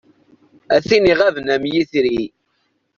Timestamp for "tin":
0.87-1.09